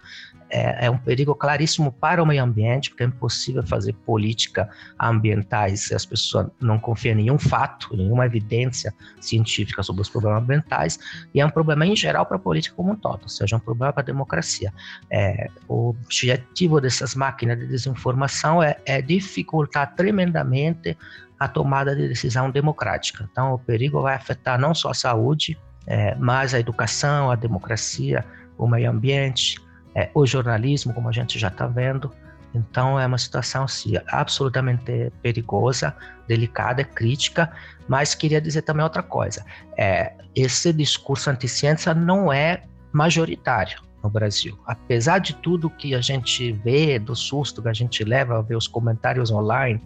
é, 0.49 0.85
é, 0.85 0.89
um 0.89 0.97
perigo 0.97 1.35
claríssimo 1.35 1.91
para 1.91 2.21
o 2.21 2.25
meio 2.25 2.43
ambiente, 2.43 2.89
porque 2.89 3.03
é 3.03 3.05
impossível 3.05 3.61
fazer 3.63 3.93
política 3.93 4.69
ambientais 4.99 5.81
se 5.81 5.95
as 5.95 6.05
pessoas 6.05 6.47
não 6.59 6.79
confiam 6.79 7.13
em 7.13 7.17
nenhum 7.17 7.37
fato, 7.37 7.95
nenhuma 7.95 8.25
evidência 8.25 8.93
científica 9.19 9.83
sobre 9.83 10.01
os 10.01 10.09
problemas 10.09 10.41
ambientais, 10.41 10.99
e 11.33 11.39
é 11.39 11.45
um 11.45 11.49
problema 11.49 11.85
em 11.85 11.95
geral 11.95 12.25
para 12.25 12.37
a 12.37 12.39
política 12.39 12.75
como 12.75 12.91
um 12.91 12.95
todo, 12.95 13.23
ou 13.23 13.29
seja, 13.29 13.55
é 13.55 13.57
um 13.57 13.61
problema 13.61 13.93
para 13.93 14.01
a 14.01 14.05
democracia. 14.05 14.73
É, 15.09 15.49
o 15.67 15.89
objetivo 15.89 16.81
dessas 16.81 17.15
máquinas 17.15 17.59
de 17.59 17.67
desinformação 17.67 18.61
é, 18.61 18.77
é 18.85 19.01
dificultar 19.01 19.95
tremendamente 19.95 20.97
a 21.39 21.47
tomada 21.47 21.95
de 21.95 22.07
decisão 22.07 22.51
democrática. 22.51 23.27
Então, 23.31 23.53
o 23.53 23.59
perigo 23.59 24.01
vai 24.01 24.15
afetar 24.15 24.59
não 24.59 24.75
só 24.75 24.89
a 24.89 24.93
saúde, 24.93 25.57
é, 25.87 26.13
mas 26.15 26.53
a 26.53 26.59
educação, 26.59 27.31
a 27.31 27.35
democracia, 27.35 28.25
o 28.57 28.67
meio 28.67 28.91
ambiente, 28.91 29.55
é, 29.99 30.09
o 30.13 30.25
jornalismo, 30.25 30.93
como 30.93 31.09
a 31.09 31.11
gente 31.11 31.37
já 31.37 31.49
está 31.49 31.67
vendo. 31.67 32.09
Então 32.53 32.99
é 32.99 33.05
uma 33.05 33.17
situação 33.17 33.67
sim, 33.67 33.93
absolutamente 34.07 35.11
perigosa, 35.21 35.95
delicada, 36.27 36.83
crítica, 36.83 37.51
mas 37.87 38.15
queria 38.15 38.41
dizer 38.41 38.61
também 38.61 38.83
outra 38.83 39.03
coisa. 39.03 39.45
É, 39.77 40.13
esse 40.33 40.71
discurso 40.71 41.29
anti-ciência 41.29 41.93
não 41.93 42.31
é 42.31 42.63
majoritário 42.91 43.81
no 44.01 44.09
Brasil. 44.09 44.57
Apesar 44.65 45.19
de 45.19 45.35
tudo 45.35 45.69
que 45.69 45.93
a 45.93 46.01
gente 46.01 46.53
vê, 46.53 46.97
do 46.97 47.15
susto 47.15 47.61
que 47.61 47.67
a 47.67 47.73
gente 47.73 48.03
leva 48.03 48.41
ver 48.41 48.55
os 48.55 48.67
comentários 48.67 49.29
online 49.29 49.81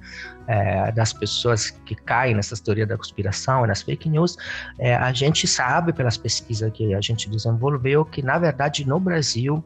é, 0.48 0.92
das 0.92 1.12
pessoas 1.12 1.72
que 1.72 1.96
caem 1.96 2.36
nessas 2.36 2.60
teorias 2.60 2.88
da 2.88 2.96
conspiração 2.96 3.66
nas 3.66 3.82
fake 3.82 4.08
news, 4.08 4.38
é, 4.78 4.96
a 4.96 5.12
gente 5.12 5.48
sabe 5.48 5.92
pelas 5.92 6.18
pesquisas 6.18 6.72
que 6.72 6.94
a 6.94 7.02
gente 7.02 7.30
desenvolveu 7.30 8.06
que, 8.06 8.22
na 8.22 8.38
verdade, 8.38 8.88
no 8.88 9.00
Brasil, 9.00 9.64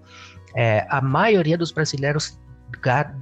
é, 0.56 0.86
a 0.90 1.02
maioria 1.02 1.58
dos 1.58 1.72
brasileiros 1.72 2.40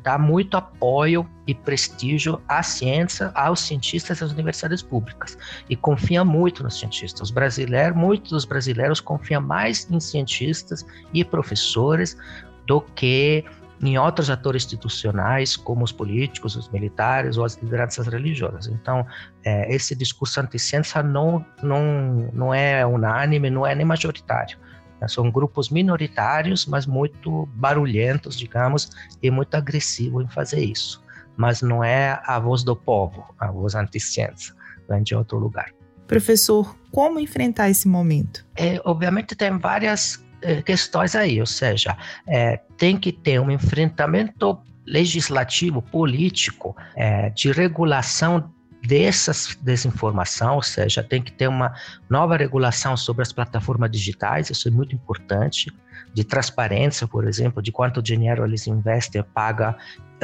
dá 0.04 0.18
muito 0.18 0.58
apoio 0.58 1.30
e 1.46 1.54
prestígio 1.54 2.42
à 2.48 2.64
ciência, 2.64 3.32
aos 3.36 3.60
cientistas 3.62 4.20
das 4.20 4.32
universidades 4.32 4.82
públicas 4.82 5.38
e 5.70 5.76
confia 5.76 6.26
muito 6.26 6.64
nos 6.64 6.80
cientistas. 6.80 7.22
Os 7.22 7.32
brasileiros, 7.32 7.96
muitos 7.96 8.32
dos 8.32 8.46
brasileiros 8.46 9.00
confiam 9.00 9.42
mais 9.42 9.90
em 9.90 10.00
cientistas 10.00 10.86
e 11.14 11.24
professores 11.24 12.18
do 12.66 12.82
que 12.82 13.46
em 13.82 13.98
outros 13.98 14.30
atores 14.30 14.66
institucionais, 14.66 15.56
como 15.56 15.84
os 15.84 15.92
políticos, 15.92 16.56
os 16.56 16.70
militares 16.70 17.38
ou 17.38 17.46
as 17.46 17.56
lideranças 17.58 18.08
religiosas. 18.08 18.68
Então, 18.68 19.06
é, 19.44 19.74
esse 19.74 19.96
discurso 19.96 20.40
anti-ciência 20.40 21.04
não, 21.04 21.46
não, 21.62 22.30
não 22.34 22.54
é 22.54 22.86
unânime, 22.86 23.50
não 23.50 23.66
é 23.66 23.76
nem 23.76 23.86
majoritário. 23.86 24.58
Né? 25.00 25.08
São 25.08 25.32
grupos 25.32 25.70
minoritários, 25.70 26.66
mas 26.66 26.86
muito 26.86 27.48
barulhentos, 27.54 28.38
digamos, 28.38 28.90
e 29.22 29.30
muito 29.30 29.56
agressivos 29.56 30.24
em 30.24 30.28
fazer 30.28 30.64
isso. 30.64 31.04
Mas 31.38 31.62
não 31.62 31.84
é 31.84 32.22
a 32.26 32.40
voz 32.40 32.64
do 32.64 32.76
povo, 32.76 33.26
a 33.40 33.52
voz 33.52 33.76
anti-ciência, 33.76 34.54
vem 34.90 35.04
de 35.04 35.16
outro 35.16 35.38
lugar. 35.38 35.72
Professor, 36.08 36.76
como 36.92 37.20
enfrentar 37.20 37.70
esse 37.70 37.88
momento? 37.88 38.46
É, 38.56 38.80
obviamente 38.86 39.36
tem 39.36 39.58
várias 39.58 40.24
é, 40.42 40.62
questões 40.62 41.16
aí, 41.16 41.40
ou 41.40 41.46
seja, 41.46 41.98
é, 42.28 42.58
tem 42.78 42.98
que 42.98 43.12
ter 43.12 43.40
um 43.42 43.50
enfrentamento 43.50 44.58
legislativo, 44.86 45.82
político, 45.82 46.76
é, 46.96 47.32
de 47.32 47.52
regulação 47.52 48.54
dessas 48.88 49.58
desinformação, 49.62 50.56
ou 50.56 50.62
seja, 50.62 51.04
tem 51.04 51.22
que 51.22 51.32
ter 51.32 51.48
uma 51.48 51.74
nova 52.10 52.38
regulação 52.38 52.96
sobre 52.96 53.24
as 53.24 53.32
plataformas 53.32 53.92
digitais, 53.92 54.50
isso 54.50 54.68
é 54.68 54.72
muito 54.72 54.96
importante, 54.96 55.72
de 56.14 56.24
transparência, 56.24 57.08
por 57.08 57.28
exemplo, 57.28 57.62
de 57.62 57.72
quanto 57.72 58.02
dinheiro 58.02 58.46
eles 58.46 58.68
investem, 58.68 59.24
paga 59.34 59.76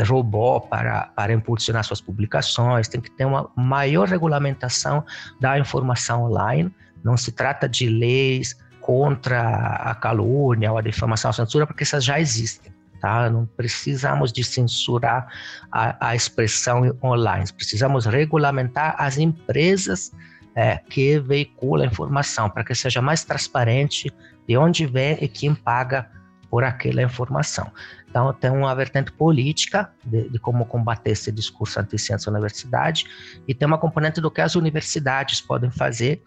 robô 0.07 0.61
para, 0.61 1.07
para 1.15 1.33
impulsionar 1.33 1.83
suas 1.83 1.99
publicações, 1.99 2.87
tem 2.87 3.01
que 3.01 3.11
ter 3.11 3.25
uma 3.25 3.49
maior 3.55 4.07
regulamentação 4.07 5.03
da 5.39 5.59
informação 5.59 6.23
online, 6.23 6.73
não 7.03 7.17
se 7.17 7.31
trata 7.31 7.67
de 7.67 7.87
leis 7.87 8.57
contra 8.79 9.41
a 9.41 9.93
calúnia 9.93 10.71
ou 10.71 10.77
a 10.77 10.81
difamação, 10.81 11.29
a 11.29 11.33
censura, 11.33 11.67
porque 11.67 11.83
essas 11.83 12.03
já 12.03 12.19
existem. 12.19 12.70
Tá? 13.01 13.29
Não 13.31 13.47
precisamos 13.47 14.31
de 14.31 14.43
censurar 14.43 15.27
a, 15.71 16.09
a 16.09 16.15
expressão 16.15 16.95
online, 17.03 17.51
precisamos 17.51 18.05
regulamentar 18.05 18.95
as 18.97 19.17
empresas 19.17 20.11
é, 20.55 20.77
que 20.77 21.19
veiculam 21.19 21.87
a 21.87 21.91
informação 21.91 22.47
para 22.47 22.63
que 22.63 22.75
seja 22.75 23.01
mais 23.01 23.23
transparente 23.23 24.13
de 24.47 24.55
onde 24.55 24.85
vem 24.85 25.17
e 25.19 25.27
quem 25.27 25.55
paga 25.55 26.09
por 26.49 26.63
aquela 26.63 27.01
informação. 27.01 27.71
Então, 28.09 28.31
tem 28.33 28.51
uma 28.51 28.75
vertente 28.75 29.11
política 29.11 29.89
de, 30.03 30.29
de 30.29 30.37
como 30.37 30.65
combater 30.65 31.11
esse 31.11 31.31
discurso 31.31 31.79
anti-ciência 31.79 32.29
na 32.29 32.37
universidade 32.37 33.05
e 33.47 33.53
tem 33.55 33.65
uma 33.65 33.77
componente 33.77 34.19
do 34.19 34.29
que 34.29 34.41
as 34.41 34.55
universidades 34.55 35.39
podem 35.39 35.71
fazer 35.71 36.21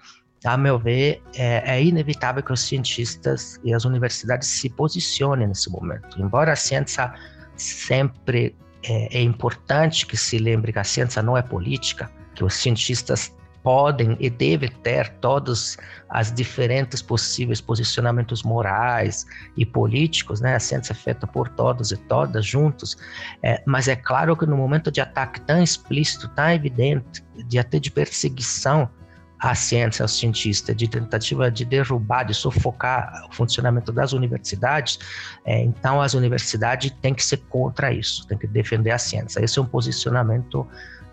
a 0.44 0.56
meu 0.56 0.78
ver, 0.78 1.22
é, 1.36 1.76
é, 1.76 1.82
inevitável 1.82 2.42
que 2.42 2.52
os 2.52 2.60
cientistas 2.60 3.58
e 3.64 3.72
as 3.72 3.84
universidades 3.84 4.48
se 4.48 4.68
posicionem 4.68 5.48
nesse 5.48 5.70
momento. 5.70 6.20
Embora 6.20 6.52
a 6.52 6.56
ciência 6.56 7.12
sempre 7.56 8.54
é, 8.82 9.18
é 9.18 9.22
importante 9.22 10.06
que 10.06 10.16
se 10.16 10.38
lembre 10.38 10.72
que 10.72 10.78
a 10.78 10.84
ciência 10.84 11.22
não 11.22 11.36
é 11.36 11.42
política, 11.42 12.10
que 12.34 12.44
os 12.44 12.54
cientistas 12.54 13.34
podem 13.62 14.14
e 14.20 14.28
devem 14.28 14.68
ter 14.68 15.08
todos 15.20 15.78
as 16.10 16.30
diferentes 16.30 17.00
possíveis 17.00 17.62
posicionamentos 17.62 18.42
morais 18.42 19.26
e 19.56 19.64
políticos, 19.64 20.42
né? 20.42 20.54
A 20.54 20.60
ciência 20.60 20.92
é 20.92 20.94
feita 20.94 21.26
por 21.26 21.48
todos 21.48 21.90
e 21.90 21.96
todas 21.96 22.44
juntos, 22.44 22.94
é, 23.42 23.62
mas 23.66 23.88
é 23.88 23.96
claro 23.96 24.36
que 24.36 24.44
no 24.44 24.56
momento 24.58 24.92
de 24.92 25.00
ataque 25.00 25.40
tão 25.40 25.62
explícito, 25.62 26.28
tão 26.28 26.50
evidente, 26.50 27.24
de 27.48 27.58
até 27.58 27.78
de 27.78 27.90
perseguição 27.90 28.90
a 29.38 29.54
ciência, 29.54 30.02
ao 30.02 30.08
cientista, 30.08 30.74
de 30.74 30.88
tentativa 30.88 31.50
de 31.50 31.64
derrubar, 31.64 32.24
de 32.24 32.34
sufocar 32.34 33.26
o 33.28 33.34
funcionamento 33.34 33.92
das 33.92 34.12
universidades, 34.12 34.98
é, 35.44 35.60
então 35.60 36.00
as 36.00 36.14
universidades 36.14 36.90
têm 37.02 37.12
que 37.12 37.24
ser 37.24 37.38
contra 37.48 37.92
isso, 37.92 38.26
têm 38.26 38.38
que 38.38 38.46
defender 38.46 38.90
a 38.90 38.98
ciência. 38.98 39.44
Esse 39.44 39.58
é 39.58 39.62
um 39.62 39.66
posicionamento 39.66 40.66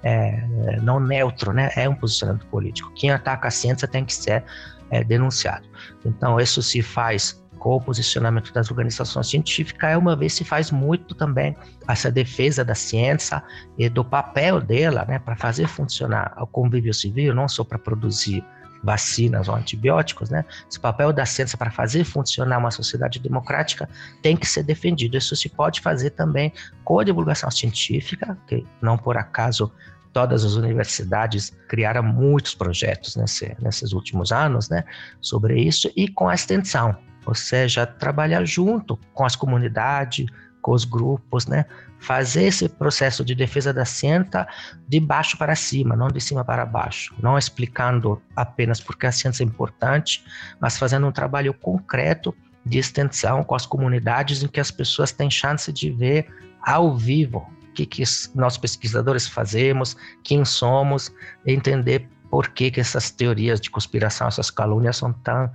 é, 0.03 0.79
não 0.81 0.99
neutro, 0.99 1.53
né? 1.53 1.71
É 1.75 1.87
um 1.87 1.95
posicionamento 1.95 2.45
político. 2.47 2.91
Quem 2.95 3.11
ataca 3.11 3.47
a 3.47 3.51
ciência 3.51 3.87
tem 3.87 4.05
que 4.05 4.13
ser 4.13 4.43
é, 4.89 5.03
denunciado. 5.03 5.67
Então 6.05 6.39
isso 6.39 6.61
se 6.61 6.81
faz 6.81 7.40
com 7.61 7.75
o 7.75 7.79
posicionamento 7.79 8.51
das 8.51 8.71
organizações 8.71 9.29
científicas, 9.29 9.91
é 9.91 9.95
uma 9.95 10.15
vez 10.15 10.33
se 10.33 10.43
faz 10.43 10.71
muito 10.71 11.13
também 11.13 11.55
essa 11.87 12.09
defesa 12.09 12.65
da 12.65 12.73
ciência 12.73 13.43
e 13.77 13.87
do 13.87 14.03
papel 14.03 14.59
dela, 14.59 15.05
né, 15.07 15.19
para 15.19 15.35
fazer 15.35 15.67
funcionar 15.67 16.33
o 16.41 16.47
convívio 16.47 16.91
civil, 16.91 17.35
não 17.35 17.47
só 17.47 17.63
para 17.63 17.77
produzir 17.77 18.43
vacinas 18.83 19.47
ou 19.47 19.53
antibióticos, 19.53 20.31
né? 20.31 20.43
Esse 20.67 20.79
papel 20.79 21.13
da 21.13 21.23
ciência 21.23 21.55
para 21.55 21.69
fazer 21.69 22.03
funcionar 22.03 22.57
uma 22.57 22.71
sociedade 22.71 23.19
democrática 23.19 23.87
tem 24.23 24.35
que 24.35 24.47
ser 24.47 24.63
defendido. 24.63 25.15
Isso 25.15 25.35
se 25.35 25.47
pode 25.47 25.81
fazer 25.81 26.09
também 26.09 26.51
com 26.83 26.97
a 26.97 27.03
divulgação 27.03 27.51
científica, 27.51 28.35
que 28.47 28.65
não 28.81 28.97
por 28.97 29.17
acaso 29.17 29.71
todas 30.11 30.43
as 30.43 30.55
universidades 30.55 31.53
criaram 31.67 32.01
muitos 32.01 32.55
projetos 32.55 33.15
nesse, 33.15 33.55
nesses 33.61 33.93
últimos 33.93 34.31
anos, 34.31 34.67
né, 34.67 34.83
sobre 35.21 35.61
isso, 35.61 35.91
e 35.95 36.07
com 36.07 36.27
a 36.27 36.33
extensão 36.33 36.97
ou 37.25 37.35
seja, 37.35 37.85
trabalhar 37.85 38.45
junto 38.45 38.97
com 39.13 39.25
as 39.25 39.35
comunidades, 39.35 40.25
com 40.61 40.71
os 40.71 40.85
grupos, 40.85 41.47
né? 41.47 41.65
Fazer 41.99 42.43
esse 42.43 42.67
processo 42.69 43.23
de 43.23 43.35
defesa 43.35 43.73
da 43.73 43.85
ciência 43.85 44.47
de 44.87 44.99
baixo 44.99 45.37
para 45.37 45.55
cima, 45.55 45.95
não 45.95 46.07
de 46.07 46.21
cima 46.21 46.43
para 46.43 46.65
baixo, 46.65 47.13
não 47.21 47.37
explicando 47.37 48.21
apenas 48.35 48.79
porque 48.79 49.05
a 49.05 49.11
ciência 49.11 49.43
é 49.43 49.45
importante, 49.45 50.23
mas 50.59 50.77
fazendo 50.77 51.07
um 51.07 51.11
trabalho 51.11 51.53
concreto 51.53 52.35
de 52.65 52.77
extensão 52.77 53.43
com 53.43 53.55
as 53.55 53.65
comunidades 53.65 54.43
em 54.43 54.47
que 54.47 54.59
as 54.59 54.71
pessoas 54.71 55.11
têm 55.11 55.29
chance 55.29 55.71
de 55.71 55.89
ver 55.91 56.27
ao 56.61 56.95
vivo 56.95 57.47
o 57.69 57.73
que, 57.73 57.85
que 57.85 58.03
nós 58.35 58.57
pesquisadores 58.57 59.27
fazemos, 59.27 59.95
quem 60.23 60.43
somos, 60.43 61.11
entender 61.45 62.07
por 62.29 62.49
que, 62.49 62.69
que 62.69 62.79
essas 62.79 63.11
teorias 63.11 63.59
de 63.59 63.69
conspiração, 63.69 64.27
essas 64.27 64.51
calúnias 64.51 64.97
são 64.97 65.11
tão 65.11 65.51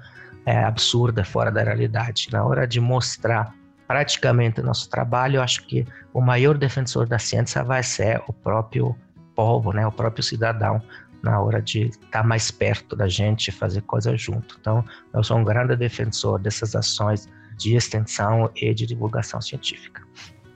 é, 0.47 0.57
absurda, 0.65 1.25
fora 1.25 1.51
da 1.51 1.63
realidade. 1.63 2.29
Na 2.33 2.45
hora 2.45 2.67
de 2.67 2.81
mostrar 2.81 3.53
praticamente 3.87 4.61
o 4.61 4.65
nosso 4.65 4.89
trabalho, 4.89 5.37
eu 5.37 5.43
acho 5.43 5.67
que 5.67 5.85
o 6.15 6.21
maior 6.21 6.57
defensor 6.57 7.07
da 7.07 7.19
ciência 7.19 7.63
vai 7.63 7.83
ser 7.83 8.23
o 8.29 8.33
próprio 8.33 8.97
povo, 9.35 9.73
né, 9.73 9.87
o 9.87 9.93
próprio 9.93 10.23
cidadão, 10.23 10.81
na 11.23 11.41
hora 11.41 11.61
de 11.61 11.89
estar 11.89 12.23
mais 12.23 12.51
perto 12.51 12.95
da 12.95 13.09
gente, 13.09 13.51
fazer 13.51 13.83
coisas 13.83 14.21
junto. 14.21 14.57
Então, 14.61 14.85
eu 15.13 15.23
sou 15.23 15.37
um 15.37 15.45
grande 15.45 15.77
defensor 15.77 16.41
dessas 16.41 16.75
ações 16.77 17.29
de 17.59 17.75
extensão 17.75 18.51
e 18.55 18.73
de 18.73 18.87
divulgação 18.87 19.41
científica. 19.41 20.03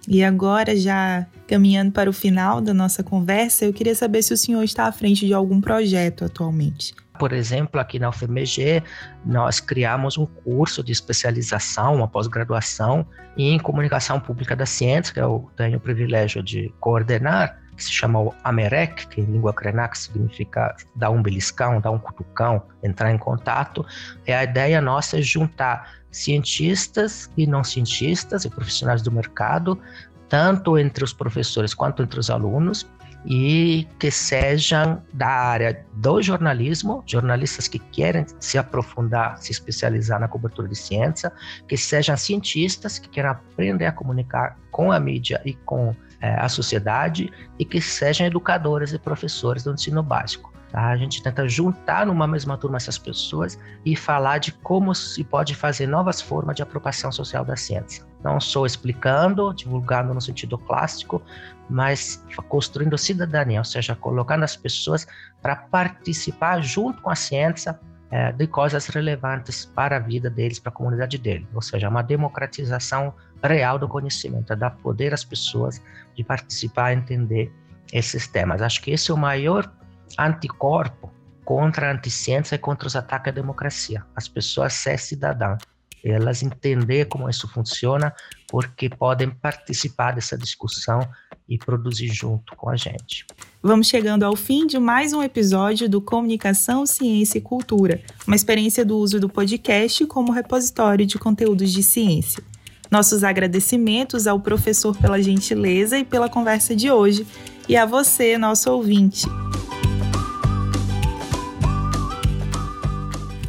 E 0.09 0.23
agora, 0.23 0.77
já 0.77 1.27
caminhando 1.47 1.93
para 1.93 2.09
o 2.09 2.13
final 2.13 2.61
da 2.61 2.73
nossa 2.73 3.03
conversa, 3.03 3.65
eu 3.65 3.73
queria 3.73 3.95
saber 3.95 4.23
se 4.23 4.33
o 4.33 4.37
senhor 4.37 4.63
está 4.63 4.87
à 4.87 4.93
frente 4.93 5.27
de 5.27 5.35
algum 5.35 5.61
projeto 5.61 6.25
atualmente. 6.25 6.95
Por 7.21 7.35
exemplo, 7.35 7.79
aqui 7.79 7.99
na 7.99 8.09
UFMG, 8.09 8.83
nós 9.27 9.61
criamos 9.61 10.17
um 10.17 10.25
curso 10.25 10.83
de 10.83 10.91
especialização, 10.91 11.97
uma 11.97 12.09
pós-graduação 12.09 13.07
em 13.37 13.59
comunicação 13.59 14.19
pública 14.19 14.57
da 14.57 14.65
ciência, 14.65 15.13
que 15.13 15.21
eu 15.21 15.51
tenho 15.55 15.77
o 15.77 15.81
privilégio 15.81 16.43
de 16.43 16.73
coordenar, 16.81 17.61
que 17.77 17.85
se 17.85 17.93
chama 17.93 18.23
o 18.23 18.35
AMEREC, 18.43 19.07
que 19.09 19.21
em 19.21 19.25
língua 19.25 19.53
krenak 19.53 19.99
significa 19.99 20.75
dar 20.97 21.11
um 21.11 21.23
beliscão, 21.23 21.79
dar 21.79 21.91
um 21.91 21.99
cutucão, 21.99 22.63
entrar 22.83 23.13
em 23.13 23.19
contato. 23.19 23.85
E 24.27 24.33
a 24.33 24.43
ideia 24.43 24.81
nossa 24.81 25.19
é 25.19 25.23
juntar 25.23 25.93
cientistas 26.11 27.31
e 27.37 27.47
não 27.47 27.63
cientistas 27.63 28.47
e 28.47 28.51
profissionais 28.51 29.03
do 29.03 29.13
mercado, 29.13 29.79
tanto 30.27 30.79
entre 30.79 31.05
os 31.05 31.13
professores 31.13 31.75
quanto 31.75 32.03
entre 32.03 32.19
os 32.19 32.31
alunos, 32.31 32.91
e 33.25 33.87
que 33.99 34.11
sejam 34.11 35.03
da 35.13 35.29
área 35.29 35.85
do 35.95 36.23
jornalismo, 36.23 37.03
jornalistas 37.07 37.69
que 37.69 37.79
querem 37.79 38.25
se 38.39 38.57
aprofundar, 38.57 39.39
se 39.39 39.53
especializar 39.53 40.19
na 40.19 40.29
cobertura 40.29 40.69
de 40.69 40.77
ciência, 40.77 41.31
que 41.69 41.77
sejam 41.77 42.17
cientistas 42.17 42.99
que 42.99 43.09
querem 43.09 43.31
aprender 43.31 43.87
a 43.87 43.93
comunicar 43.93 44.59
com 44.71 44.91
a 44.91 44.99
mídia 44.99 45.41
e 45.45 45.55
com 45.55 45.95
é, 46.21 46.35
a 46.35 46.49
sociedade 46.49 47.31
e 47.59 47.65
que 47.65 47.81
sejam 47.81 48.27
educadores 48.27 48.93
e 48.93 48.99
professores 48.99 49.65
do 49.65 49.73
ensino 49.73 50.03
básico. 50.03 50.50
Tá? 50.71 50.89
A 50.89 50.97
gente 50.97 51.23
tenta 51.23 51.49
juntar 51.49 52.07
numa 52.07 52.27
mesma 52.27 52.57
turma 52.57 52.77
essas 52.77 52.99
pessoas 52.99 53.59
e 53.85 53.97
falar 53.97 54.39
de 54.39 54.53
como 54.53 54.95
se 54.95 55.25
pode 55.25 55.55
fazer 55.55 55.87
novas 55.87 56.21
formas 56.21 56.57
de 56.57 56.63
apropriação 56.63 57.11
social 57.11 57.45
da 57.45 57.57
ciência. 57.57 58.05
Não 58.23 58.39
só 58.41 58.67
explicando, 58.67 59.53
divulgando 59.55 60.15
no 60.15 60.21
sentido 60.21 60.57
clássico, 60.59 61.23
mas 61.69 62.25
construindo 62.49 62.97
cidadania, 62.99 63.61
ou 63.61 63.65
seja, 63.65 63.95
colocando 63.95 64.45
as 64.45 64.57
pessoas 64.57 65.07
para 65.41 65.57
participar 65.57 66.63
junto 66.63 67.01
com 67.03 67.11
a 67.11 67.15
ciência 67.15 67.79
é, 68.11 68.33
de 68.33 68.47
coisas 68.47 68.87
relevantes 68.89 69.65
para 69.65 69.97
a 69.97 69.99
vida 69.99 70.29
deles, 70.29 70.59
para 70.59 70.71
a 70.71 70.73
comunidade 70.73 71.17
deles. 71.17 71.47
Ou 71.55 71.63
seja, 71.63 71.89
uma 71.89 72.03
democratização 72.03 73.15
real 73.43 73.79
do 73.79 73.89
conhecimento, 73.89 74.53
é 74.53 74.57
dar 74.57 74.71
poder 74.71 75.15
às 75.15 75.25
pessoas 75.25 75.81
de 76.15 76.23
participar, 76.23 76.93
entender 76.93 77.53
esses 77.93 78.27
temas. 78.27 78.61
Acho 78.61 78.83
que 78.83 78.91
esse 78.91 79.11
é 79.11 79.15
o 79.15 79.17
maior 79.17 79.73
anticorpo 80.19 81.11
contra 81.45 81.91
a 81.91 82.55
e 82.55 82.59
contra 82.59 82.87
os 82.87 82.95
ataques 82.95 83.29
à 83.29 83.35
democracia. 83.35 84.05
As 84.15 84.29
pessoas 84.29 84.73
ser 84.75 84.99
cidadãs, 84.99 85.59
elas 86.05 86.43
entender 86.43 87.07
como 87.07 87.29
isso 87.29 87.49
funciona, 87.49 88.15
porque 88.49 88.89
podem 88.89 89.31
participar 89.31 90.13
dessa 90.13 90.39
discussão 90.39 91.01
e 91.49 91.59
produzir 91.59 92.09
junto 92.09 92.55
com 92.55 92.71
a 92.71 92.77
gente. 92.77 93.27
Vamos 93.63 93.89
chegando 93.89 94.23
ao 94.23 94.37
fim 94.37 94.67
de 94.67 94.79
mais 94.79 95.13
um 95.13 95.23
episódio 95.23 95.89
do 95.89 96.01
Comunicação, 96.01 96.87
Ciência 96.87 97.39
e 97.39 97.43
Cultura, 97.43 98.01
uma 98.27 98.37
experiência 98.37 98.85
do 98.85 98.97
uso 98.97 99.19
do 99.19 99.29
podcast 99.29 100.07
como 100.07 100.33
repositório 100.33 101.05
de 101.05 101.19
conteúdos 101.19 101.73
de 101.73 101.83
ciência. 101.83 102.43
Nossos 102.91 103.23
agradecimentos 103.23 104.27
ao 104.27 104.41
professor 104.41 104.97
pela 104.97 105.21
gentileza 105.21 105.99
e 105.99 106.05
pela 106.05 106.29
conversa 106.29 106.75
de 106.75 106.91
hoje, 106.91 107.27
e 107.69 107.77
a 107.77 107.85
você, 107.85 108.39
nosso 108.39 108.71
ouvinte. 108.71 109.27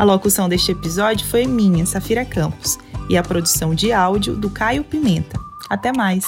A 0.02 0.04
locução 0.04 0.50
deste 0.50 0.72
episódio 0.72 1.28
foi 1.28 1.46
minha, 1.46 1.86
Safira 1.86 2.26
Campos, 2.26 2.76
e 3.08 3.16
a 3.16 3.22
produção 3.22 3.76
de 3.76 3.94
áudio 3.94 4.36
do 4.36 4.50
Caio 4.50 4.84
Pimenta. 4.84 5.40
Até 5.70 5.94
mais! 5.96 6.26